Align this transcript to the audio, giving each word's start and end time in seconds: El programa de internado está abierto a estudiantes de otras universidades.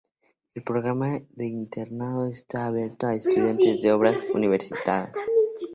El 0.55 0.63
programa 0.63 1.19
de 1.29 1.45
internado 1.45 2.25
está 2.25 2.65
abierto 2.65 3.05
a 3.05 3.13
estudiantes 3.13 3.83
de 3.83 3.91
otras 3.93 4.25
universidades. 4.33 5.13